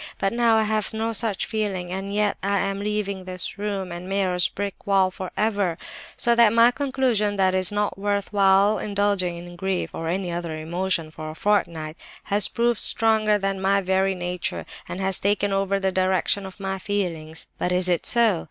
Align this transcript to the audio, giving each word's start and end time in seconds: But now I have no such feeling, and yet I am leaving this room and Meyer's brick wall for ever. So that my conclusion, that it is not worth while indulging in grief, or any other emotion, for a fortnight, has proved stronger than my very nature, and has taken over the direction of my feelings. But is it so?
But 0.17 0.33
now 0.33 0.55
I 0.55 0.63
have 0.63 0.95
no 0.95 1.13
such 1.13 1.45
feeling, 1.45 1.93
and 1.93 2.11
yet 2.11 2.35
I 2.41 2.57
am 2.57 2.79
leaving 2.79 3.23
this 3.25 3.59
room 3.59 3.91
and 3.91 4.09
Meyer's 4.09 4.47
brick 4.47 4.87
wall 4.87 5.11
for 5.11 5.29
ever. 5.37 5.77
So 6.17 6.33
that 6.33 6.51
my 6.51 6.71
conclusion, 6.71 7.35
that 7.35 7.53
it 7.53 7.59
is 7.59 7.71
not 7.71 7.99
worth 7.99 8.33
while 8.33 8.79
indulging 8.79 9.37
in 9.37 9.55
grief, 9.55 9.91
or 9.93 10.07
any 10.07 10.31
other 10.31 10.55
emotion, 10.57 11.11
for 11.11 11.29
a 11.29 11.35
fortnight, 11.35 11.97
has 12.23 12.47
proved 12.47 12.79
stronger 12.79 13.37
than 13.37 13.61
my 13.61 13.79
very 13.79 14.15
nature, 14.15 14.65
and 14.89 14.99
has 14.99 15.19
taken 15.19 15.53
over 15.53 15.79
the 15.79 15.91
direction 15.91 16.47
of 16.47 16.59
my 16.59 16.79
feelings. 16.79 17.45
But 17.59 17.71
is 17.71 17.87
it 17.87 18.07
so? 18.07 18.39